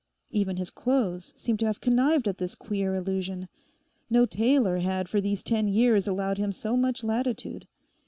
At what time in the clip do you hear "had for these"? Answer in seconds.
4.79-5.43